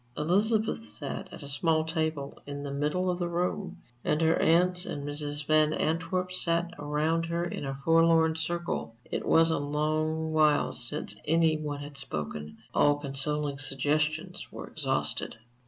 Elizabeth 0.17 0.83
sat 0.83 1.31
at 1.31 1.43
a 1.43 1.47
small 1.47 1.83
table 1.85 2.39
in 2.47 2.63
the 2.63 2.71
middle 2.73 3.07
of 3.11 3.19
the 3.19 3.27
room, 3.27 3.77
and 4.03 4.19
her 4.19 4.35
aunts 4.41 4.83
and 4.83 5.03
Mrs. 5.03 5.45
Van 5.45 5.73
Antwerp 5.73 6.31
sat 6.31 6.71
around 6.79 7.27
her 7.27 7.45
in 7.45 7.65
a 7.65 7.77
forlorn 7.85 8.35
circle. 8.35 8.95
It 9.05 9.23
was 9.27 9.51
a 9.51 9.59
long 9.59 10.33
while 10.33 10.73
since 10.73 11.15
any 11.25 11.55
one 11.55 11.81
had 11.81 11.97
spoken; 11.97 12.57
all 12.73 12.95
consoling 12.97 13.59
suggestions 13.59 14.47
were 14.51 14.65
exhausted. 14.65 15.37